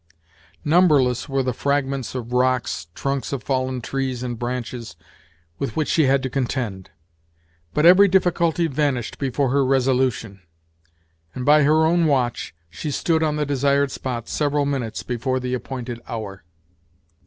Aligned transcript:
Numberless 0.65 1.29
were 1.29 1.43
the 1.43 1.53
fragments 1.53 2.15
of 2.15 2.33
rocks, 2.33 2.87
trunks 2.95 3.31
of 3.31 3.43
fallen 3.43 3.81
trees, 3.81 4.23
and 4.23 4.39
branches, 4.39 4.95
with 5.59 5.75
which 5.75 5.87
she 5.89 6.05
had 6.05 6.23
to 6.23 6.27
contend; 6.31 6.89
but 7.71 7.85
every 7.85 8.07
difficulty 8.07 8.65
vanished 8.65 9.19
before 9.19 9.51
her 9.51 9.63
resolution, 9.63 10.41
and, 11.35 11.45
by 11.45 11.61
her 11.61 11.85
own 11.85 12.07
watch, 12.07 12.55
she 12.67 12.89
stood 12.89 13.21
on 13.21 13.35
the 13.35 13.45
desired 13.45 13.91
spot 13.91 14.27
several 14.27 14.65
minutes 14.65 15.03
before 15.03 15.39
the 15.39 15.53
appointed 15.53 16.01
hour. 16.07 16.43